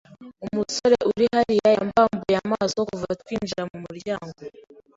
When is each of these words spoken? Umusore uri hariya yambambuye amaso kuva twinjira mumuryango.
Umusore 0.45 0.95
uri 1.11 1.25
hariya 1.35 1.69
yambambuye 1.75 2.35
amaso 2.43 2.79
kuva 2.89 3.09
twinjira 3.21 3.61
mumuryango. 3.71 4.31